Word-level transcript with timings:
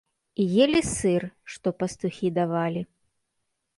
І 0.43 0.45
елі 0.65 0.81
сыр, 0.93 1.21
што 1.55 1.67
пастухі 1.83 2.27
давалі. 2.39 2.81